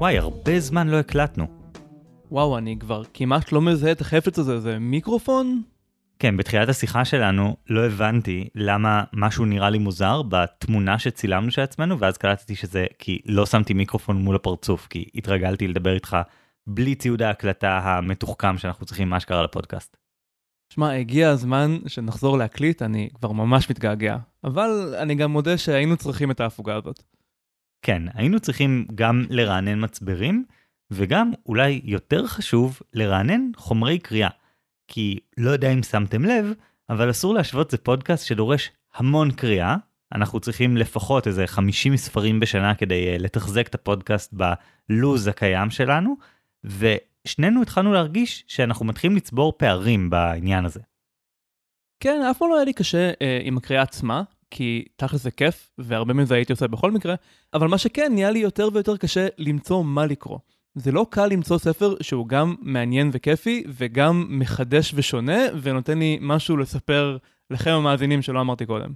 וואי, 0.00 0.18
הרבה 0.18 0.60
זמן 0.60 0.88
לא 0.88 0.96
הקלטנו. 0.96 1.46
וואו, 2.30 2.58
אני 2.58 2.76
כבר 2.78 3.02
כמעט 3.14 3.52
לא 3.52 3.62
מזהה 3.62 3.92
את 3.92 4.00
החפץ 4.00 4.38
הזה, 4.38 4.60
זה 4.60 4.78
מיקרופון? 4.78 5.62
כן, 6.18 6.36
בתחילת 6.36 6.68
השיחה 6.68 7.04
שלנו 7.04 7.56
לא 7.70 7.86
הבנתי 7.86 8.48
למה 8.54 9.04
משהו 9.12 9.44
נראה 9.44 9.70
לי 9.70 9.78
מוזר 9.78 10.22
בתמונה 10.22 10.98
שצילמנו 10.98 11.50
של 11.50 11.62
עצמנו, 11.62 11.98
ואז 11.98 12.18
קלטתי 12.18 12.56
שזה 12.56 12.86
כי 12.98 13.18
לא 13.26 13.46
שמתי 13.46 13.74
מיקרופון 13.74 14.16
מול 14.16 14.36
הפרצוף, 14.36 14.86
כי 14.86 15.08
התרגלתי 15.14 15.68
לדבר 15.68 15.94
איתך 15.94 16.16
בלי 16.66 16.94
ציוד 16.94 17.22
ההקלטה 17.22 17.78
המתוחכם 17.78 18.58
שאנחנו 18.58 18.86
צריכים 18.86 19.10
מה 19.10 19.20
שקרה 19.20 19.42
לפודקאסט. 19.42 19.96
שמע, 20.72 20.92
הגיע 20.92 21.30
הזמן 21.30 21.78
שנחזור 21.86 22.38
להקליט, 22.38 22.82
אני 22.82 23.08
כבר 23.14 23.32
ממש 23.32 23.70
מתגעגע. 23.70 24.16
אבל 24.44 24.94
אני 24.98 25.14
גם 25.14 25.30
מודה 25.30 25.58
שהיינו 25.58 25.96
צריכים 25.96 26.30
את 26.30 26.40
ההפוגה 26.40 26.76
הזאת. 26.76 27.02
כן, 27.82 28.02
היינו 28.14 28.40
צריכים 28.40 28.86
גם 28.94 29.24
לרענן 29.30 29.84
מצברים, 29.84 30.44
וגם, 30.90 31.32
אולי 31.46 31.80
יותר 31.84 32.26
חשוב, 32.26 32.80
לרענן 32.94 33.50
חומרי 33.56 33.98
קריאה. 33.98 34.28
כי 34.88 35.18
לא 35.36 35.50
יודע 35.50 35.72
אם 35.72 35.82
שמתם 35.82 36.24
לב, 36.24 36.52
אבל 36.90 37.10
אסור 37.10 37.34
להשוות 37.34 37.70
זה 37.70 37.78
פודקאסט 37.78 38.26
שדורש 38.26 38.70
המון 38.94 39.30
קריאה. 39.30 39.76
אנחנו 40.14 40.40
צריכים 40.40 40.76
לפחות 40.76 41.26
איזה 41.26 41.46
50 41.46 41.96
ספרים 41.96 42.40
בשנה 42.40 42.74
כדי 42.74 43.16
uh, 43.16 43.22
לתחזק 43.22 43.68
את 43.68 43.74
הפודקאסט 43.74 44.34
בלוז 44.88 45.28
הקיים 45.28 45.70
שלנו, 45.70 46.16
ושנינו 46.64 47.62
התחלנו 47.62 47.92
להרגיש 47.92 48.44
שאנחנו 48.46 48.86
מתחילים 48.86 49.16
לצבור 49.16 49.54
פערים 49.58 50.10
בעניין 50.10 50.64
הזה. 50.64 50.80
כן, 52.00 52.22
אף 52.30 52.38
פעם 52.38 52.48
לא 52.48 52.56
היה 52.56 52.64
לי 52.64 52.72
קשה 52.72 53.12
אה, 53.22 53.40
עם 53.42 53.56
הקריאה 53.56 53.82
עצמה, 53.82 54.22
כי 54.50 54.84
תכל'ס 54.96 55.22
זה 55.22 55.30
כיף, 55.30 55.70
והרבה 55.78 56.14
מזה 56.14 56.34
הייתי 56.34 56.52
עושה 56.52 56.66
בכל 56.66 56.90
מקרה, 56.90 57.14
אבל 57.54 57.68
מה 57.68 57.78
שכן, 57.78 58.12
נהיה 58.14 58.30
לי 58.30 58.38
יותר 58.38 58.68
ויותר 58.72 58.96
קשה 58.96 59.26
למצוא 59.38 59.84
מה 59.84 60.06
לקרוא. 60.06 60.38
זה 60.74 60.92
לא 60.92 61.06
קל 61.10 61.26
למצוא 61.26 61.58
ספר 61.58 61.94
שהוא 62.00 62.28
גם 62.28 62.54
מעניין 62.60 63.10
וכיפי, 63.12 63.64
וגם 63.68 64.26
מחדש 64.28 64.92
ושונה, 64.94 65.38
ונותן 65.62 65.98
לי 65.98 66.18
משהו 66.20 66.56
לספר 66.56 67.16
לכם 67.50 67.70
המאזינים 67.70 68.22
שלא 68.22 68.40
אמרתי 68.40 68.66
קודם. 68.66 68.92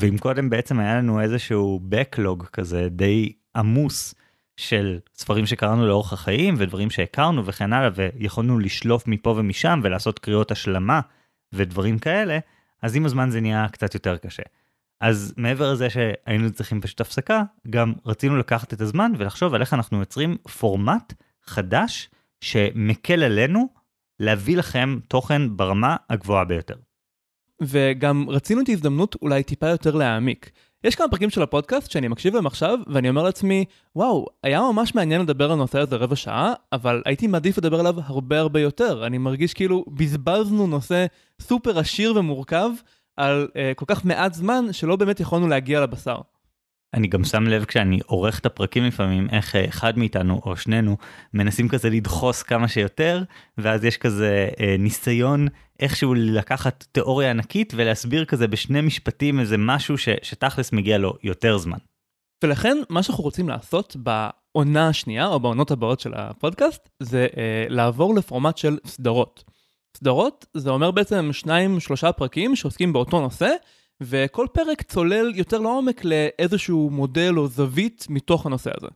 ואם 0.00 0.18
קודם 0.18 0.50
בעצם 0.50 0.80
היה 0.80 0.96
לנו 0.96 1.20
איזשהו 1.20 1.80
backlog 1.90 2.46
כזה 2.46 2.88
די 2.90 3.32
עמוס 3.56 4.14
של 4.56 4.98
ספרים 5.14 5.46
שקראנו 5.46 5.86
לאורך 5.86 6.12
החיים 6.12 6.54
ודברים 6.58 6.90
שהכרנו 6.90 7.46
וכן 7.46 7.72
הלאה 7.72 7.90
ויכולנו 7.94 8.58
לשלוף 8.58 9.06
מפה 9.06 9.30
ומשם 9.30 9.80
ולעשות 9.82 10.18
קריאות 10.18 10.50
השלמה 10.50 11.00
ודברים 11.52 11.98
כאלה, 11.98 12.38
אז 12.82 12.96
עם 12.96 13.04
הזמן 13.06 13.30
זה 13.30 13.40
נהיה 13.40 13.66
קצת 13.68 13.94
יותר 13.94 14.16
קשה. 14.16 14.42
אז 15.00 15.34
מעבר 15.36 15.72
לזה 15.72 15.90
שהיינו 15.90 16.50
צריכים 16.50 16.80
פשוט 16.80 17.00
הפסקה, 17.00 17.42
גם 17.70 17.92
רצינו 18.06 18.36
לקחת 18.36 18.72
את 18.72 18.80
הזמן 18.80 19.12
ולחשוב 19.18 19.54
על 19.54 19.60
איך 19.60 19.74
אנחנו 19.74 20.00
יוצרים 20.00 20.36
פורמט 20.58 21.12
חדש 21.44 22.10
שמקל 22.40 23.22
עלינו 23.22 23.68
להביא 24.20 24.56
לכם 24.56 24.98
תוכן 25.08 25.56
ברמה 25.56 25.96
הגבוהה 26.10 26.44
ביותר. 26.44 26.76
וגם 27.62 28.30
רצינו 28.30 28.60
את 28.60 28.68
ההזדמנות 28.68 29.16
אולי 29.22 29.42
טיפה 29.42 29.68
יותר 29.68 29.94
להעמיק. 29.94 30.50
יש 30.84 30.94
כמה 30.94 31.08
פרקים 31.08 31.30
של 31.30 31.42
הפודקאסט 31.42 31.90
שאני 31.90 32.08
מקשיב 32.08 32.34
להם 32.34 32.46
עכשיו, 32.46 32.78
ואני 32.86 33.08
אומר 33.08 33.22
לעצמי, 33.22 33.64
וואו, 33.96 34.26
היה 34.42 34.60
ממש 34.60 34.94
מעניין 34.94 35.20
לדבר 35.20 35.44
על 35.44 35.52
הנושא 35.52 35.78
הזה 35.78 35.96
רבע 35.96 36.16
שעה, 36.16 36.52
אבל 36.72 37.02
הייתי 37.06 37.26
מעדיף 37.26 37.58
לדבר 37.58 37.80
עליו 37.80 37.94
הרבה 38.04 38.38
הרבה 38.40 38.60
יותר. 38.60 39.06
אני 39.06 39.18
מרגיש 39.18 39.54
כאילו 39.54 39.84
בזבזנו 39.88 40.66
נושא 40.66 41.06
סופר 41.40 41.78
עשיר 41.78 42.14
ומורכב 42.16 42.70
על 43.16 43.48
uh, 43.50 43.74
כל 43.74 43.84
כך 43.88 44.04
מעט 44.04 44.34
זמן, 44.34 44.72
שלא 44.72 44.96
באמת 44.96 45.20
יכולנו 45.20 45.48
להגיע 45.48 45.80
לבשר. 45.80 46.16
אני 46.94 47.08
גם 47.08 47.24
שם 47.24 47.46
לב 47.46 47.64
כשאני 47.64 48.00
עורך 48.06 48.38
את 48.38 48.46
הפרקים 48.46 48.84
לפעמים, 48.84 49.28
איך 49.30 49.56
אה, 49.56 49.64
אחד 49.68 49.98
מאיתנו 49.98 50.40
או 50.44 50.56
שנינו 50.56 50.96
מנסים 51.34 51.68
כזה 51.68 51.90
לדחוס 51.90 52.42
כמה 52.42 52.68
שיותר, 52.68 53.22
ואז 53.58 53.84
יש 53.84 53.96
כזה 53.96 54.48
אה, 54.60 54.76
ניסיון 54.78 55.48
איכשהו 55.80 56.14
לקחת 56.14 56.84
תיאוריה 56.92 57.30
ענקית 57.30 57.72
ולהסביר 57.76 58.24
כזה 58.24 58.48
בשני 58.48 58.80
משפטים 58.80 59.40
איזה 59.40 59.56
משהו 59.58 59.98
ש, 59.98 60.08
שתכלס 60.22 60.72
מגיע 60.72 60.98
לו 60.98 61.14
יותר 61.22 61.58
זמן. 61.58 61.78
ולכן 62.44 62.76
מה 62.88 63.02
שאנחנו 63.02 63.24
רוצים 63.24 63.48
לעשות 63.48 63.96
בעונה 63.96 64.88
השנייה 64.88 65.26
או 65.26 65.40
בעונות 65.40 65.70
הבאות 65.70 66.00
של 66.00 66.12
הפודקאסט 66.14 66.88
זה 67.00 67.26
אה, 67.36 67.66
לעבור 67.68 68.14
לפורמט 68.14 68.56
של 68.58 68.78
סדרות. 68.86 69.44
סדרות 69.96 70.46
זה 70.54 70.70
אומר 70.70 70.90
בעצם 70.90 71.32
שניים 71.32 71.80
שלושה 71.80 72.12
פרקים 72.12 72.56
שעוסקים 72.56 72.92
באותו 72.92 73.20
נושא 73.20 73.48
וכל 74.00 74.46
פרק 74.52 74.82
צולל 74.82 75.32
יותר 75.34 75.58
לעומק 75.58 76.04
לאיזשהו 76.04 76.90
מודל 76.90 77.38
או 77.38 77.48
זווית 77.48 78.06
מתוך 78.10 78.46
הנושא 78.46 78.70
הזה. 78.76 78.88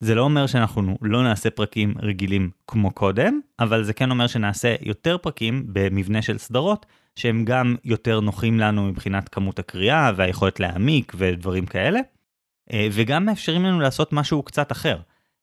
זה 0.00 0.14
לא 0.14 0.22
אומר 0.22 0.46
שאנחנו 0.46 0.98
לא 1.02 1.22
נעשה 1.22 1.50
פרקים 1.50 1.94
רגילים 2.02 2.50
כמו 2.66 2.90
קודם, 2.90 3.40
אבל 3.58 3.84
זה 3.84 3.92
כן 3.92 4.10
אומר 4.10 4.26
שנעשה 4.26 4.74
יותר 4.80 5.18
פרקים 5.18 5.64
במבנה 5.66 6.22
של 6.22 6.38
סדרות, 6.38 6.86
שהם 7.16 7.44
גם 7.44 7.76
יותר 7.84 8.20
נוחים 8.20 8.60
לנו 8.60 8.84
מבחינת 8.84 9.28
כמות 9.28 9.58
הקריאה 9.58 10.12
והיכולת 10.16 10.60
להעמיק 10.60 11.12
ודברים 11.16 11.66
כאלה, 11.66 12.00
אה, 12.72 12.88
וגם 12.92 13.24
מאפשרים 13.24 13.64
לנו 13.64 13.80
לעשות 13.80 14.12
משהו 14.12 14.42
קצת 14.42 14.72
אחר. 14.72 14.98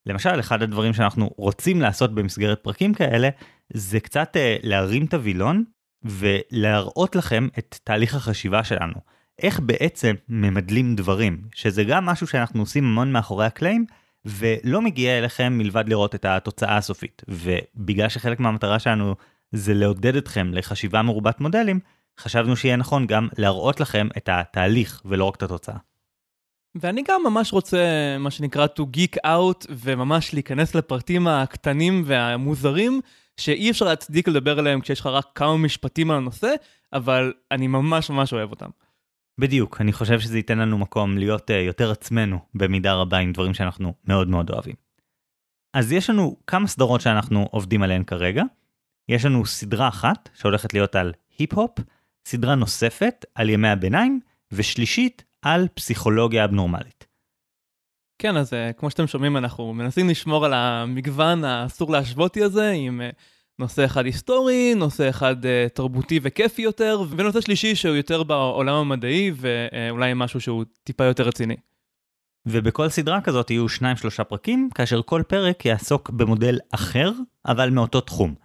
למשל, 0.05 0.39
אחד 0.39 0.61
הדברים 0.61 0.93
שאנחנו 0.93 1.29
רוצים 1.37 1.81
לעשות 1.81 2.15
במסגרת 2.15 2.63
פרקים 2.63 2.93
כאלה, 2.93 3.29
זה 3.73 3.99
קצת 3.99 4.37
אה, 4.37 4.57
להרים 4.63 5.05
את 5.05 5.13
הווילון 5.13 5.63
ולהראות 6.03 7.15
לכם 7.15 7.47
את 7.59 7.79
תהליך 7.83 8.15
החשיבה 8.15 8.63
שלנו. 8.63 8.95
איך 9.41 9.59
בעצם 9.59 10.15
ממדלים 10.29 10.95
דברים, 10.95 11.41
שזה 11.55 11.83
גם 11.83 12.05
משהו 12.05 12.27
שאנחנו 12.27 12.59
עושים 12.59 12.85
המון 12.85 13.11
מאחורי 13.11 13.45
הקלעים, 13.45 13.85
ולא 14.25 14.81
מגיע 14.81 15.17
אליכם 15.17 15.53
מלבד 15.57 15.89
לראות 15.89 16.15
את 16.15 16.25
התוצאה 16.25 16.77
הסופית. 16.77 17.21
ובגלל 17.27 18.09
שחלק 18.09 18.39
מהמטרה 18.39 18.79
שלנו 18.79 19.15
זה 19.51 19.73
לעודד 19.73 20.15
אתכם 20.15 20.53
לחשיבה 20.53 21.01
מרובת 21.01 21.39
מודלים, 21.39 21.79
חשבנו 22.19 22.55
שיהיה 22.55 22.75
נכון 22.75 23.07
גם 23.07 23.27
להראות 23.37 23.79
לכם 23.79 24.07
את 24.17 24.29
התהליך 24.31 25.01
ולא 25.05 25.25
רק 25.25 25.35
את 25.35 25.43
התוצאה. 25.43 25.77
ואני 26.75 27.03
גם 27.07 27.21
ממש 27.23 27.53
רוצה, 27.53 27.77
מה 28.19 28.31
שנקרא, 28.31 28.65
to 28.79 28.81
geek 28.97 29.17
out, 29.25 29.65
וממש 29.69 30.33
להיכנס 30.33 30.75
לפרטים 30.75 31.27
הקטנים 31.27 32.03
והמוזרים, 32.05 33.01
שאי 33.37 33.71
אפשר 33.71 33.85
להצדיק 33.85 34.27
לדבר 34.27 34.59
עליהם 34.59 34.81
כשיש 34.81 34.99
לך 34.99 35.05
רק 35.05 35.25
כמה 35.35 35.57
משפטים 35.57 36.11
על 36.11 36.17
הנושא, 36.17 36.53
אבל 36.93 37.33
אני 37.51 37.67
ממש 37.67 38.09
ממש 38.09 38.33
אוהב 38.33 38.51
אותם. 38.51 38.69
בדיוק, 39.39 39.81
אני 39.81 39.93
חושב 39.93 40.19
שזה 40.19 40.37
ייתן 40.37 40.59
לנו 40.59 40.77
מקום 40.77 41.17
להיות 41.17 41.49
uh, 41.49 41.53
יותר 41.53 41.91
עצמנו 41.91 42.39
במידה 42.55 42.93
רבה 42.93 43.17
עם 43.17 43.31
דברים 43.31 43.53
שאנחנו 43.53 43.93
מאוד 44.07 44.27
מאוד 44.27 44.49
אוהבים. 44.49 44.75
אז 45.73 45.91
יש 45.91 46.09
לנו 46.09 46.37
כמה 46.47 46.67
סדרות 46.67 47.01
שאנחנו 47.01 47.47
עובדים 47.51 47.83
עליהן 47.83 48.03
כרגע. 48.03 48.43
יש 49.09 49.25
לנו 49.25 49.45
סדרה 49.45 49.87
אחת 49.87 50.29
שהולכת 50.33 50.73
להיות 50.73 50.95
על 50.95 51.13
היפ-הופ, 51.37 51.79
סדרה 52.25 52.55
נוספת 52.55 53.25
על 53.35 53.49
ימי 53.49 53.69
הביניים, 53.69 54.19
ושלישית 54.51 55.23
על 55.41 55.67
פסיכולוגיה 55.73 56.45
אבנורמלית. 56.45 57.06
כן, 58.19 58.37
אז 58.37 58.53
uh, 58.53 58.73
כמו 58.77 58.89
שאתם 58.89 59.07
שומעים, 59.07 59.37
אנחנו 59.37 59.73
מנסים 59.73 60.09
לשמור 60.09 60.45
על 60.45 60.53
המגוון 60.53 61.43
האסור 61.43 61.91
להשוותי 61.91 62.43
הזה, 62.43 62.71
עם 62.71 63.01
uh, 63.01 63.15
נושא 63.59 63.85
אחד 63.85 64.05
היסטורי, 64.05 64.73
נושא 64.75 65.09
אחד 65.09 65.45
uh, 65.45 65.69
תרבותי 65.73 66.19
וכיפי 66.23 66.61
יותר, 66.61 67.01
ונושא 67.09 67.41
שלישי 67.41 67.75
שהוא 67.75 67.95
יותר 67.95 68.23
בעולם 68.23 68.75
המדעי, 68.75 69.31
ואולי 69.35 70.11
משהו 70.15 70.41
שהוא 70.41 70.63
טיפה 70.83 71.03
יותר 71.03 71.23
רציני. 71.23 71.55
ובכל 72.45 72.89
סדרה 72.89 73.21
כזאת 73.21 73.51
יהיו 73.51 73.69
שניים 73.69 73.97
שלושה 73.97 74.23
פרקים, 74.23 74.69
כאשר 74.75 75.01
כל 75.01 75.21
פרק 75.27 75.65
יעסוק 75.65 76.09
במודל 76.09 76.59
אחר, 76.71 77.11
אבל 77.45 77.69
מאותו 77.69 78.01
תחום. 78.01 78.35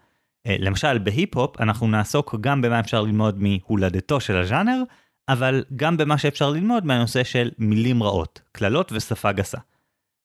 למשל, 0.48 0.98
בהיפ-הופ 0.98 1.60
אנחנו 1.60 1.86
נעסוק 1.86 2.34
גם 2.41 2.63
במה 2.63 2.80
אפשר 2.80 3.03
ללמוד 3.03 3.42
מהולדתו 3.42 4.21
של 4.21 4.36
הז'אנר, 4.36 4.83
אבל 5.28 5.65
גם 5.77 5.97
במה 5.97 6.19
שאפשר 6.19 6.51
ללמוד 6.51 6.86
מהנושא 6.86 7.24
של 7.24 7.51
מילים 7.59 8.03
רעות, 8.03 8.41
קללות 8.53 8.92
ושפה 8.92 9.33
גסה. 9.33 9.59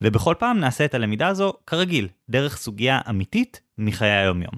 ובכל 0.03 0.35
פעם 0.39 0.59
נעשה 0.59 0.85
את 0.85 0.93
הלמידה 0.93 1.27
הזו, 1.27 1.53
כרגיל, 1.67 2.07
דרך 2.29 2.57
סוגיה 2.57 3.01
אמיתית 3.09 3.61
מחיי 3.77 4.11
היום-יום. 4.11 4.53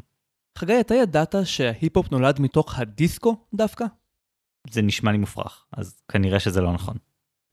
חגי, 0.58 0.80
אתה 0.80 0.96
ידעת 0.96 1.36
שההיפ-הופ 1.44 2.12
נולד 2.12 2.40
מתוך 2.40 2.80
הדיסקו 2.80 3.46
דווקא? 3.54 3.86
זה 4.72 4.82
נשמע 4.82 5.12
לי 5.12 5.18
מופרך, 5.18 5.66
אז 5.72 6.02
כנראה 6.12 6.40
שזה 6.40 6.62
לא 6.62 6.74
נכון. 6.74 6.98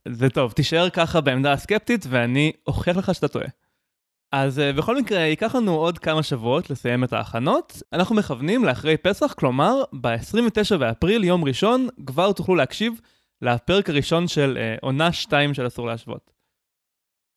זה 0.09 0.31
טוב, 0.31 0.53
תישאר 0.53 0.91
ככה 0.91 1.21
בעמדה 1.21 1.53
הסקפטית 1.53 2.07
ואני 2.09 2.53
אוכיח 2.67 2.97
לך 2.97 3.15
שאתה 3.15 3.29
טועה. 3.29 3.47
אז 4.33 4.59
uh, 4.59 4.77
בכל 4.79 4.97
מקרה, 4.97 5.19
ייקח 5.19 5.55
לנו 5.55 5.75
עוד 5.75 5.99
כמה 5.99 6.23
שבועות 6.23 6.71
לסיים 6.71 7.05
את 7.05 7.13
ההכנות. 7.13 7.83
אנחנו 7.93 8.15
מכוונים 8.15 8.65
לאחרי 8.65 8.97
פסח, 8.97 9.35
כלומר, 9.39 9.83
ב-29 10.01 10.77
באפריל, 10.79 11.25
יום 11.25 11.45
ראשון, 11.45 11.89
כבר 12.07 12.33
תוכלו 12.33 12.55
להקשיב 12.55 13.01
לפרק 13.43 13.91
הראשון 13.91 14.29
של 14.29 14.59
uh, 14.59 14.79
עונה 14.83 15.13
2 15.13 15.55
של 15.55 15.67
אסור 15.67 15.87
להשוות. 15.87 16.31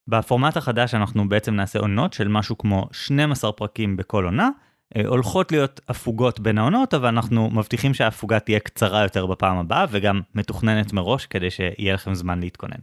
בפורמט 0.07 0.57
החדש 0.57 0.93
אנחנו 0.93 1.29
בעצם 1.29 1.55
נעשה 1.55 1.79
עונות 1.79 2.13
של 2.13 2.27
משהו 2.27 2.57
כמו 2.57 2.87
12 2.91 3.51
פרקים 3.51 3.97
בכל 3.97 4.25
עונה. 4.25 4.49
Uh, 4.97 5.07
הולכות 5.07 5.51
להיות 5.51 5.81
הפוגות 5.87 6.39
בין 6.39 6.57
העונות, 6.57 6.93
אבל 6.93 7.07
אנחנו 7.07 7.49
מבטיחים 7.49 7.93
שההפוגה 7.93 8.39
תהיה 8.39 8.59
קצרה 8.59 9.03
יותר 9.03 9.25
בפעם 9.25 9.57
הבאה, 9.57 9.85
וגם 9.89 10.21
מתוכננת 10.35 10.93
מראש 10.93 11.25
כדי 11.25 11.51
שיהיה 11.51 11.93
לכם 11.93 12.13
זמן 12.13 12.39
להתכונן. 12.39 12.79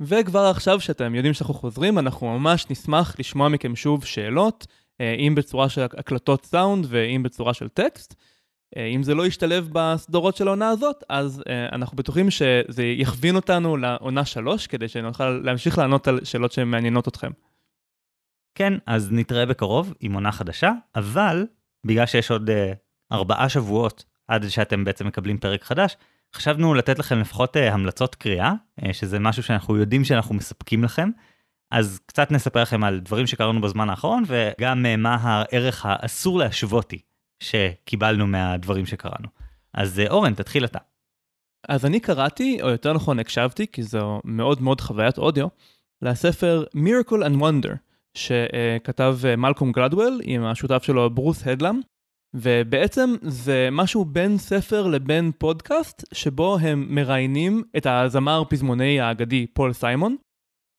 וכבר 0.00 0.44
עכשיו 0.44 0.80
שאתם 0.80 1.14
יודעים 1.14 1.34
שאנחנו 1.34 1.54
חוזרים, 1.54 1.98
אנחנו 1.98 2.38
ממש 2.38 2.66
נשמח 2.70 3.16
לשמוע 3.18 3.48
מכם 3.48 3.76
שוב 3.76 4.04
שאלות, 4.04 4.66
אה, 5.00 5.14
אם 5.14 5.34
בצורה 5.34 5.68
של 5.68 5.82
הקלטות 5.82 6.44
סאונד 6.44 6.86
ואם 6.88 7.22
בצורה 7.22 7.54
של 7.54 7.68
טקסט. 7.68 8.14
אה, 8.76 8.86
אם 8.86 9.02
זה 9.02 9.14
לא 9.14 9.26
ישתלב 9.26 9.68
בסדרות 9.72 10.36
של 10.36 10.46
העונה 10.48 10.68
הזאת, 10.68 11.04
אז 11.08 11.42
אה, 11.48 11.68
אנחנו 11.72 11.96
בטוחים 11.96 12.30
שזה 12.30 12.84
יכווין 12.84 13.36
אותנו 13.36 13.76
לעונה 13.76 14.24
3, 14.24 14.66
כדי 14.66 14.88
שנוכל 14.88 15.28
להמשיך 15.28 15.78
לענות 15.78 16.08
על 16.08 16.24
שאלות 16.24 16.52
שמעניינות 16.52 17.08
אתכם. 17.08 17.30
כן, 18.54 18.72
אז 18.86 19.12
נתראה 19.12 19.46
בקרוב 19.46 19.94
עם 20.00 20.12
עונה 20.12 20.32
חדשה, 20.32 20.72
אבל 20.94 21.46
בגלל 21.86 22.06
שיש 22.06 22.30
עוד 22.30 22.50
ארבעה 23.12 23.48
שבועות 23.48 24.04
עד 24.28 24.48
שאתם 24.48 24.84
בעצם 24.84 25.06
מקבלים 25.06 25.38
פרק 25.38 25.64
חדש, 25.64 25.96
חשבנו 26.36 26.74
לתת 26.74 26.98
לכם 26.98 27.18
לפחות 27.18 27.56
uh, 27.56 27.60
המלצות 27.60 28.14
קריאה, 28.14 28.52
uh, 28.80 28.92
שזה 28.92 29.18
משהו 29.18 29.42
שאנחנו 29.42 29.76
יודעים 29.76 30.04
שאנחנו 30.04 30.34
מספקים 30.34 30.84
לכם. 30.84 31.10
אז 31.70 32.00
קצת 32.06 32.30
נספר 32.30 32.62
לכם 32.62 32.84
על 32.84 33.00
דברים 33.00 33.26
שקראנו 33.26 33.60
בזמן 33.60 33.90
האחרון, 33.90 34.22
וגם 34.26 34.86
uh, 34.86 34.96
מה 34.96 35.18
הערך 35.20 35.86
האסור 35.86 36.38
להשוותי 36.38 36.98
שקיבלנו 37.40 38.26
מהדברים 38.26 38.86
שקראנו. 38.86 39.28
אז 39.74 40.02
אורן, 40.10 40.34
תתחיל 40.34 40.64
אתה. 40.64 40.78
אז 41.68 41.86
אני 41.86 42.00
קראתי, 42.00 42.58
או 42.62 42.68
יותר 42.68 42.92
נכון 42.92 43.18
הקשבתי, 43.18 43.66
כי 43.72 43.82
זו 43.82 44.20
מאוד 44.24 44.62
מאוד 44.62 44.80
חוויית 44.80 45.18
אודיו, 45.18 45.46
לספר 46.02 46.64
Miracle 46.76 47.26
and 47.26 47.40
Wonder 47.42 47.76
שכתב 48.14 49.18
מלקום 49.36 49.72
גלדוול 49.72 50.20
עם 50.22 50.44
השותף 50.44 50.82
שלו 50.82 51.10
ברוס 51.10 51.46
הדלם, 51.46 51.80
ובעצם 52.34 53.14
זה 53.22 53.68
משהו 53.72 54.04
בין 54.04 54.38
ספר 54.38 54.86
לבין 54.86 55.32
פודקאסט, 55.38 56.04
שבו 56.14 56.58
הם 56.58 56.86
מראיינים 56.90 57.62
את 57.76 57.86
הזמר 57.86 58.42
פזמונאי 58.48 59.00
האגדי 59.00 59.46
פול 59.46 59.72
סיימון, 59.72 60.16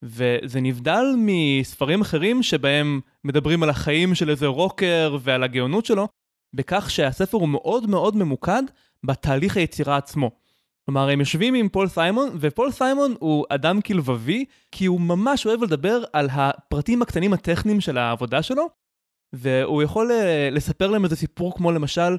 וזה 0.04 0.62
נבדל 0.62 1.06
מספרים 1.18 2.02
אחרים 2.02 2.44
שבהם 2.44 3.00
מדברים 3.24 3.64
על 3.64 3.70
החיים 3.70 4.16
של 4.16 4.30
איזה 4.30 4.48
רוקר 4.48 5.18
ועל 5.22 5.44
הגאונות 5.44 5.86
שלו, 5.86 6.08
בכך 6.54 6.92
שהספר 6.92 7.38
הוא 7.38 7.50
מאוד 7.50 7.90
מאוד 7.90 8.16
ממוקד 8.16 8.64
בתהליך 9.06 9.58
היצירה 9.58 9.98
עצמו. 9.98 10.32
כלומר, 10.86 11.10
הם 11.10 11.20
יושבים 11.20 11.54
עם 11.54 11.70
פול 11.70 11.88
סיימון, 11.88 12.30
ופול 12.40 12.72
סיימון 12.72 13.16
הוא 13.20 13.46
אדם 13.50 13.82
כלבבי, 13.82 14.46
כי 14.72 14.86
הוא 14.86 15.02
ממש 15.02 15.46
אוהב 15.46 15.64
לדבר 15.64 16.04
על 16.14 16.28
הפרטים 16.32 17.02
הקטנים 17.02 17.34
הטכניים 17.34 17.82
של 17.82 17.98
העבודה 17.98 18.44
שלו, 18.44 18.70
והוא 19.34 19.84
יכול 19.84 20.12
uh, 20.12 20.54
לספר 20.56 20.88
להם 20.88 21.04
איזה 21.04 21.16
סיפור 21.16 21.56
כמו 21.56 21.72
למשל, 21.72 22.18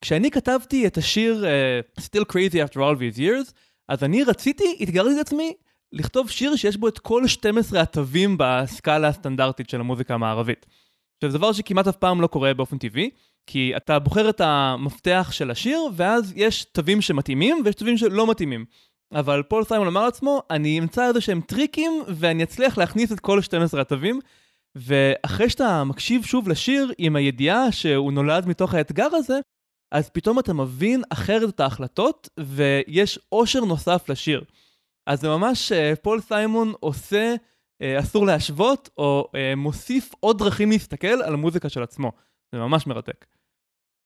כשאני 0.00 0.30
כתבתי 0.30 0.86
את 0.86 0.96
השיר 0.96 1.44
uh, 1.44 2.00
Still 2.00 2.24
Crazy 2.32 2.68
After 2.68 2.76
All 2.76 2.98
These 2.98 3.18
Years, 3.18 3.52
אז 3.88 4.04
אני 4.04 4.24
רציתי, 4.24 4.76
התגרתי 4.80 5.14
את 5.14 5.26
עצמי, 5.26 5.52
לכתוב 5.92 6.30
שיר 6.30 6.56
שיש 6.56 6.76
בו 6.76 6.88
את 6.88 6.98
כל 6.98 7.26
12 7.26 7.80
התווים 7.80 8.36
בסקאלה 8.38 9.08
הסטנדרטית 9.08 9.70
של 9.70 9.80
המוזיקה 9.80 10.14
המערבית. 10.14 10.66
עכשיו, 11.16 11.30
זה 11.30 11.38
דבר 11.38 11.52
שכמעט 11.52 11.88
אף 11.88 11.96
פעם 11.96 12.20
לא 12.20 12.26
קורה 12.26 12.54
באופן 12.54 12.78
טבעי, 12.78 13.10
כי 13.46 13.72
אתה 13.76 13.98
בוחר 13.98 14.30
את 14.30 14.40
המפתח 14.40 15.28
של 15.32 15.50
השיר, 15.50 15.80
ואז 15.92 16.32
יש 16.36 16.64
תווים 16.64 17.00
שמתאימים 17.00 17.62
ויש 17.64 17.74
תווים 17.74 17.96
שלא 17.96 18.30
מתאימים. 18.30 18.64
אבל 19.12 19.42
פול 19.42 19.64
סיימון 19.64 19.86
אמר 19.86 20.04
לעצמו, 20.04 20.42
אני 20.50 20.78
אמצא 20.78 21.08
איזה 21.08 21.20
שהם 21.20 21.40
טריקים 21.40 22.02
ואני 22.08 22.42
אצליח 22.42 22.78
להכניס 22.78 23.12
את 23.12 23.20
כל 23.20 23.40
12 23.42 23.80
התווים. 23.80 24.20
ואחרי 24.76 25.50
שאתה 25.50 25.84
מקשיב 25.84 26.24
שוב 26.24 26.48
לשיר 26.48 26.92
עם 26.98 27.16
הידיעה 27.16 27.72
שהוא 27.72 28.12
נולד 28.12 28.46
מתוך 28.46 28.74
האתגר 28.74 29.08
הזה, 29.12 29.38
אז 29.92 30.10
פתאום 30.10 30.38
אתה 30.38 30.52
מבין 30.52 31.02
אחרת 31.10 31.48
את 31.48 31.60
ההחלטות 31.60 32.28
ויש 32.40 33.18
אושר 33.32 33.60
נוסף 33.60 34.08
לשיר. 34.08 34.44
אז 35.06 35.20
זה 35.20 35.28
ממש 35.28 35.72
אה, 35.72 35.96
פול 36.02 36.20
סיימון 36.20 36.72
עושה 36.80 37.34
אה, 37.82 38.00
אסור 38.00 38.26
להשוות, 38.26 38.88
או 38.98 39.30
אה, 39.34 39.54
מוסיף 39.56 40.10
עוד 40.20 40.38
דרכים 40.38 40.70
להסתכל 40.70 41.06
על 41.06 41.34
המוזיקה 41.34 41.68
של 41.68 41.82
עצמו. 41.82 42.12
זה 42.52 42.58
ממש 42.58 42.86
מרתק. 42.86 43.26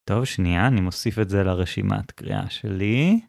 טוב, 0.05 0.25
שנייה, 0.25 0.67
אני 0.67 0.81
מוסיף 0.81 1.19
את 1.19 1.29
זה 1.29 1.43
לרשימת 1.45 2.11
קריאה 2.11 2.51
שלי. 2.51 3.21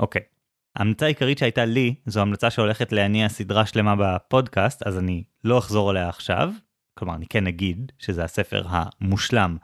אוקיי. 0.00 0.31
ההמלצה 0.76 1.04
העיקרית 1.04 1.38
שהייתה 1.38 1.64
לי, 1.64 1.94
זו 2.06 2.20
המלצה 2.20 2.50
שהולכת 2.50 2.92
להניע 2.92 3.28
סדרה 3.28 3.66
שלמה 3.66 3.94
בפודקאסט, 3.98 4.82
אז 4.86 4.98
אני 4.98 5.24
לא 5.44 5.58
אחזור 5.58 5.90
עליה 5.90 6.08
עכשיו. 6.08 6.52
כלומר, 6.98 7.14
אני 7.14 7.26
כן 7.26 7.46
אגיד 7.46 7.92
שזה 7.98 8.24
הספר 8.24 8.62
המושלם 8.68 9.56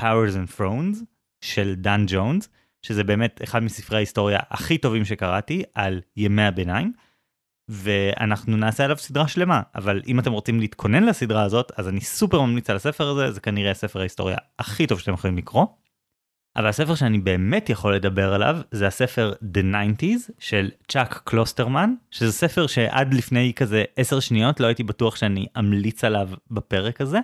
Powers 0.00 0.34
and 0.34 0.58
Thrones 0.58 0.96
של 1.40 1.74
דן 1.74 2.04
ג'ונס, 2.06 2.48
שזה 2.82 3.04
באמת 3.04 3.40
אחד 3.44 3.62
מספרי 3.62 3.96
ההיסטוריה 3.96 4.38
הכי 4.50 4.78
טובים 4.78 5.04
שקראתי 5.04 5.62
על 5.74 6.00
ימי 6.16 6.42
הביניים. 6.42 6.92
ואנחנו 7.68 8.56
נעשה 8.56 8.84
עליו 8.84 8.96
סדרה 8.96 9.28
שלמה, 9.28 9.62
אבל 9.74 10.02
אם 10.06 10.20
אתם 10.20 10.32
רוצים 10.32 10.60
להתכונן 10.60 11.04
לסדרה 11.04 11.42
הזאת, 11.42 11.72
אז 11.76 11.88
אני 11.88 12.00
סופר 12.00 12.40
ממליץ 12.40 12.70
על 12.70 12.76
הספר 12.76 13.08
הזה, 13.08 13.32
זה 13.32 13.40
כנראה 13.40 13.74
ספר 13.74 14.00
ההיסטוריה 14.00 14.36
הכי 14.58 14.86
טוב 14.86 15.00
שאתם 15.00 15.12
יכולים 15.12 15.38
לקרוא. 15.38 15.66
אבל 16.58 16.66
הספר 16.66 16.94
שאני 16.94 17.18
באמת 17.18 17.70
יכול 17.70 17.94
לדבר 17.94 18.34
עליו 18.34 18.56
זה 18.70 18.86
הספר 18.86 19.32
The 19.42 19.60
90's 19.74 20.30
של 20.38 20.70
צ'אק 20.88 21.20
קלוסטרמן, 21.24 21.94
שזה 22.10 22.32
ספר 22.32 22.66
שעד 22.66 23.14
לפני 23.14 23.52
כזה 23.56 23.84
10 23.96 24.20
שניות 24.20 24.60
לא 24.60 24.66
הייתי 24.66 24.82
בטוח 24.82 25.16
שאני 25.16 25.46
אמליץ 25.58 26.04
עליו 26.04 26.28
בפרק 26.50 27.00
הזה, 27.00 27.18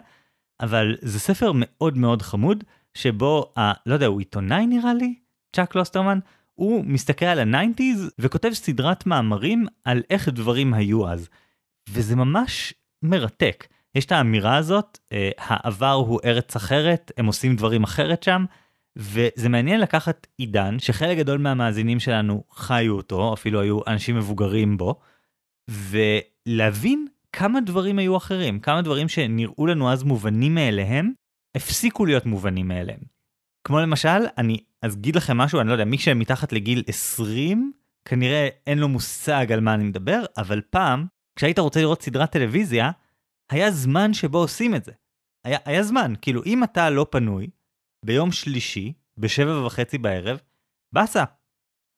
אבל 0.60 0.96
זה 1.00 1.20
ספר 1.20 1.52
מאוד 1.54 1.98
מאוד 1.98 2.22
חמוד, 2.22 2.64
שבו, 2.94 3.52
ה, 3.58 3.72
לא 3.86 3.94
יודע, 3.94 4.06
הוא 4.06 4.18
עיתונאי 4.18 4.66
נראה 4.66 4.94
לי? 4.94 5.14
צ'אק 5.56 5.70
קלוסטרמן? 5.70 6.18
הוא 6.54 6.84
מסתכל 6.84 7.26
על 7.26 7.38
ה 7.38 7.46
nineties 7.46 8.10
וכותב 8.18 8.50
סדרת 8.52 9.06
מאמרים 9.06 9.66
על 9.84 10.02
איך 10.10 10.28
דברים 10.28 10.74
היו 10.74 11.08
אז. 11.08 11.28
וזה 11.90 12.16
ממש 12.16 12.74
מרתק. 13.02 13.66
יש 13.94 14.04
את 14.04 14.12
האמירה 14.12 14.56
הזאת, 14.56 14.98
אה, 15.12 15.30
העבר 15.38 15.92
הוא 15.92 16.20
ארץ 16.24 16.56
אחרת, 16.56 17.12
הם 17.16 17.26
עושים 17.26 17.56
דברים 17.56 17.82
אחרת 17.82 18.22
שם, 18.22 18.44
וזה 18.96 19.48
מעניין 19.48 19.80
לקחת 19.80 20.26
עידן 20.38 20.78
שחלק 20.78 21.18
גדול 21.18 21.38
מהמאזינים 21.38 22.00
שלנו 22.00 22.44
חיו 22.52 22.92
אותו, 22.92 23.34
אפילו 23.34 23.60
היו 23.60 23.80
אנשים 23.86 24.16
מבוגרים 24.16 24.76
בו, 24.76 25.00
ולהבין 25.68 27.06
כמה 27.32 27.60
דברים 27.60 27.98
היו 27.98 28.16
אחרים, 28.16 28.60
כמה 28.60 28.82
דברים 28.82 29.08
שנראו 29.08 29.66
לנו 29.66 29.92
אז 29.92 30.02
מובנים 30.02 30.54
מאליהם, 30.54 31.12
הפסיקו 31.54 32.06
להיות 32.06 32.26
מובנים 32.26 32.68
מאליהם. 32.68 33.00
כמו 33.64 33.80
למשל, 33.80 34.26
אני 34.38 34.58
אז 34.82 34.94
אגיד 34.94 35.16
לכם 35.16 35.36
משהו, 35.36 35.60
אני 35.60 35.68
לא 35.68 35.72
יודע, 35.72 35.84
מי 35.84 35.98
שמתחת 35.98 36.52
לגיל 36.52 36.82
20, 36.86 37.72
כנראה 38.04 38.48
אין 38.66 38.78
לו 38.78 38.88
מושג 38.88 39.52
על 39.52 39.60
מה 39.60 39.74
אני 39.74 39.84
מדבר, 39.84 40.24
אבל 40.36 40.60
פעם, 40.70 41.06
כשהיית 41.36 41.58
רוצה 41.58 41.80
לראות 41.80 42.02
סדרת 42.02 42.32
טלוויזיה, 42.32 42.90
היה 43.50 43.70
זמן 43.70 44.14
שבו 44.14 44.38
עושים 44.38 44.74
את 44.74 44.84
זה. 44.84 44.92
היה, 45.44 45.58
היה 45.64 45.82
זמן, 45.82 46.12
כאילו 46.22 46.42
אם 46.46 46.64
אתה 46.64 46.90
לא 46.90 47.06
פנוי, 47.10 47.50
ביום 48.04 48.32
שלישי, 48.32 48.92
בשבע 49.18 49.66
וחצי 49.66 49.98
בערב, 49.98 50.40
באסה. 50.92 51.24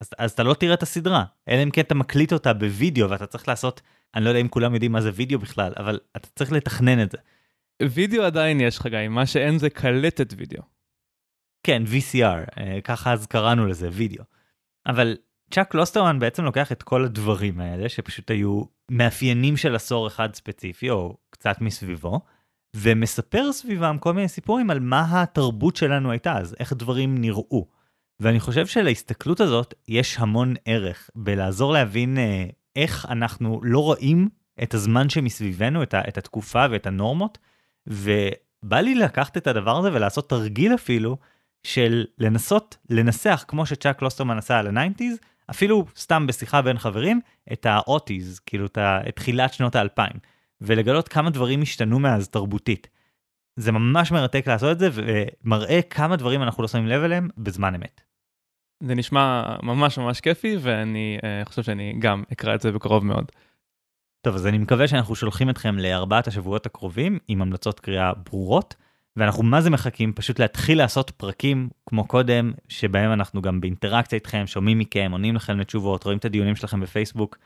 אז, 0.01 0.11
אז 0.19 0.33
אתה 0.33 0.43
לא 0.43 0.55
תראה 0.55 0.75
את 0.75 0.83
הסדרה, 0.83 1.25
אלא 1.49 1.63
אם 1.63 1.71
כן 1.71 1.81
אתה 1.81 1.95
מקליט 1.95 2.33
אותה 2.33 2.53
בווידאו 2.53 3.11
ואתה 3.11 3.27
צריך 3.27 3.49
לעשות, 3.49 3.81
אני 4.15 4.25
לא 4.25 4.29
יודע 4.29 4.41
אם 4.41 4.49
כולם 4.49 4.75
יודעים 4.75 4.93
מה 4.93 5.01
זה 5.01 5.11
וידאו 5.15 5.39
בכלל, 5.39 5.73
אבל 5.77 6.01
אתה 6.17 6.29
צריך 6.35 6.53
לתכנן 6.53 7.03
את 7.03 7.11
זה. 7.11 7.19
וידאו 7.83 8.23
עדיין 8.23 8.61
יש 8.61 8.79
לך, 8.79 8.87
גיא, 8.87 9.09
מה 9.09 9.27
שאין 9.27 9.59
זה 9.59 9.71
קלטת 9.71 10.35
וידאו. 10.37 10.63
כן, 11.63 11.83
VCR, 11.87 12.61
אה, 12.61 12.81
ככה 12.85 13.13
אז 13.13 13.27
קראנו 13.27 13.67
לזה, 13.67 13.89
וידאו. 13.93 14.25
אבל 14.87 15.17
צ'אק 15.51 15.75
קלוסטרמן 15.75 16.19
בעצם 16.19 16.45
לוקח 16.45 16.73
את 16.73 16.83
כל 16.83 17.05
הדברים 17.05 17.61
האלה, 17.61 17.89
שפשוט 17.89 18.31
היו 18.31 18.63
מאפיינים 18.91 19.57
של 19.57 19.75
עשור 19.75 20.07
אחד 20.07 20.35
ספציפי, 20.35 20.91
או 20.91 21.17
קצת 21.31 21.61
מסביבו, 21.61 22.21
ומספר 22.79 23.53
סביבם 23.53 23.99
כל 24.01 24.13
מיני 24.13 24.29
סיפורים 24.29 24.71
על 24.71 24.81
מה 24.81 25.23
התרבות 25.23 25.77
שלנו 25.77 26.11
הייתה 26.11 26.39
אז, 26.39 26.57
איך 26.61 26.73
דברים 26.73 27.19
נראו. 27.19 27.67
ואני 28.21 28.41
חושב 28.41 28.67
שלהסתכלות 28.67 29.41
הזאת 29.41 29.75
יש 29.89 30.17
המון 30.19 30.55
ערך 30.65 31.11
בלעזור 31.15 31.73
להבין 31.73 32.19
אה, 32.19 32.47
איך 32.77 33.07
אנחנו 33.11 33.61
לא 33.63 33.79
רואים 33.79 34.29
את 34.63 34.75
הזמן 34.75 35.09
שמסביבנו, 35.09 35.83
את, 35.83 35.95
ה, 35.95 36.01
את 36.09 36.19
התקופה 36.19 36.67
ואת 36.71 36.87
הנורמות, 36.87 37.39
ובא 37.87 38.81
לי 38.81 38.95
לקחת 38.95 39.37
את 39.37 39.47
הדבר 39.47 39.77
הזה 39.77 39.93
ולעשות 39.93 40.31
תרגיל 40.31 40.75
אפילו, 40.75 41.17
של 41.63 42.05
לנסות 42.19 42.77
לנסח 42.91 43.45
כמו 43.49 43.67
שצ'אק 43.67 43.99
קלוסטרמן 43.99 44.39
עשה 44.39 44.59
על 44.59 44.67
ה 44.67 44.72
nineties, 44.72 45.19
אפילו 45.51 45.87
סתם 45.97 46.27
בשיחה 46.27 46.63
בין 46.63 46.79
חברים, 46.79 47.21
את 47.53 47.67
ה 47.67 47.74
aughties, 47.74 48.39
כאילו 48.39 48.67
את 48.67 48.79
תחילת 49.15 49.53
שנות 49.53 49.77
האלפיים, 49.77 50.17
ולגלות 50.61 51.09
כמה 51.09 51.31
דברים 51.31 51.63
השתנו 51.63 51.99
מאז 51.99 52.29
תרבותית. 52.29 52.89
זה 53.57 53.73
ממש 53.73 54.13
מרתק 54.13 54.49
לעשות 54.49 54.73
את 54.73 54.79
זה, 54.79 54.89
ומראה 54.93 55.83
כמה 55.83 56.17
דברים 56.17 56.43
אנחנו 56.43 56.63
לא 56.63 56.69
שמים 56.69 56.87
לב 56.87 57.03
אליהם 57.03 57.29
בזמן 57.39 57.75
אמת. 57.75 58.01
זה 58.83 58.95
נשמע 58.95 59.57
ממש 59.63 59.99
ממש 59.99 60.21
כיפי, 60.21 60.57
ואני 60.61 61.19
uh, 61.21 61.49
חושב 61.49 61.63
שאני 61.63 61.97
גם 61.99 62.23
אקרא 62.33 62.55
את 62.55 62.61
זה 62.61 62.73
בקרוב 62.73 63.05
מאוד. 63.05 63.33
טוב, 64.21 64.35
אז 64.35 64.47
אני 64.47 64.59
מקווה 64.59 64.89
שאנחנו 64.89 65.15
שולחים 65.15 65.51
אתכם 65.51 65.79
לארבעת 65.79 66.27
השבועות 66.27 66.67
הקרובים 66.67 67.19
עם 67.29 67.43
המלצות 67.43 67.81
קריאה 67.81 68.13
ברורות. 68.15 68.75
ואנחנו 69.17 69.43
מה 69.43 69.61
זה 69.61 69.71
מחכים 69.71 70.13
פשוט 70.13 70.39
להתחיל 70.39 70.79
לעשות 70.79 71.11
פרקים 71.11 71.69
כמו 71.87 72.05
קודם, 72.05 72.53
שבהם 72.69 73.13
אנחנו 73.13 73.43
גם 73.43 73.61
באינטראקציה 73.61 74.17
איתכם, 74.17 74.47
שומעים 74.47 74.79
מכם, 74.79 75.09
עונים 75.13 75.37
לכם 75.37 75.59
לתשובות, 75.61 76.05
רואים 76.05 76.19
את 76.19 76.25
הדיונים 76.25 76.57
שלכם 76.57 76.81
בפייסבוק, 76.81 77.39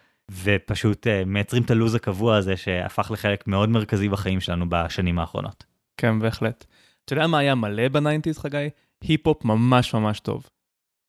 ופשוט 0.44 1.06
uh, 1.06 1.10
מייצרים 1.26 1.62
את 1.62 1.70
הלו"ז 1.70 1.94
הקבוע 1.94 2.36
הזה 2.36 2.56
שהפך 2.56 3.10
לחלק 3.10 3.46
מאוד 3.46 3.68
מרכזי 3.68 4.08
בחיים 4.08 4.40
שלנו 4.40 4.66
בשנים 4.68 5.18
האחרונות. 5.18 5.64
כן, 5.96 6.18
בהחלט. 6.18 6.64
אתה 7.04 7.12
יודע 7.12 7.26
מה 7.26 7.38
היה 7.38 7.54
מלא 7.54 7.88
ב 7.88 7.93
nineties, 7.93 8.38
חגי? 8.38 8.68
היפ-הופ 9.04 9.44
ממש 9.44 9.94
ממש 9.94 10.20
טוב. 10.20 10.48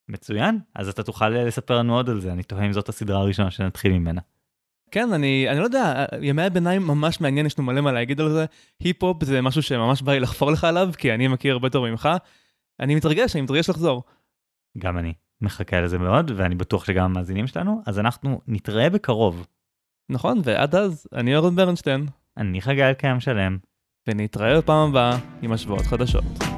מצוין, 0.09 0.59
אז 0.75 0.89
אתה 0.89 1.03
תוכל 1.03 1.29
לספר 1.29 1.77
לנו 1.77 1.95
עוד 1.95 2.09
על 2.09 2.21
זה, 2.21 2.31
אני 2.31 2.43
תוהה 2.43 2.65
אם 2.65 2.73
זאת 2.73 2.89
הסדרה 2.89 3.19
הראשונה 3.19 3.51
שנתחיל 3.51 3.91
ממנה. 3.91 4.21
כן, 4.91 5.13
אני, 5.13 5.49
אני 5.49 5.59
לא 5.59 5.63
יודע, 5.63 6.05
ימי 6.21 6.43
הביניים 6.43 6.87
ממש 6.87 7.21
מעניין, 7.21 7.45
יש 7.45 7.59
לנו 7.59 7.67
מלא 7.67 7.81
מה 7.81 7.91
להגיד 7.91 8.21
על 8.21 8.29
זה. 8.29 8.45
היפ-הופ 8.79 9.23
זה 9.23 9.41
משהו 9.41 9.61
שממש 9.61 10.01
בא 10.01 10.13
לי 10.13 10.19
לחפור 10.19 10.51
לך 10.51 10.63
עליו, 10.63 10.89
כי 10.97 11.13
אני 11.13 11.27
מכיר 11.27 11.53
הרבה 11.53 11.67
יותר 11.67 11.81
ממך. 11.81 12.09
אני 12.79 12.95
מתרגש, 12.95 13.35
אני 13.35 13.41
מתרגש 13.41 13.69
לחזור. 13.69 14.03
גם 14.77 14.97
אני 14.97 15.13
מחכה 15.41 15.81
לזה 15.81 15.97
מאוד, 15.97 16.31
ואני 16.35 16.55
בטוח 16.55 16.85
שגם 16.85 17.05
המאזינים 17.05 17.47
שלנו, 17.47 17.81
אז 17.85 17.99
אנחנו 17.99 18.41
נתראה 18.47 18.89
בקרוב. 18.89 19.47
נכון, 20.09 20.41
ועד 20.43 20.75
אז, 20.75 21.07
אני 21.13 21.35
אורן 21.35 21.55
ברנשטיין. 21.55 22.05
אני 22.37 22.61
חגי 22.61 22.83
אלקיים 22.83 23.19
שלם. 23.19 23.57
ונתראה 24.07 24.57
בפעם 24.57 24.89
הבאה 24.89 25.17
עם 25.41 25.51
השוואות 25.51 25.81
חדשות. 25.85 26.50